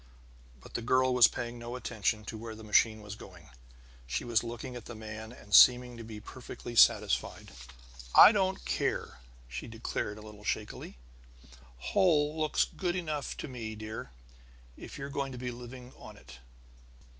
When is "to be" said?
5.95-6.19, 15.33-15.51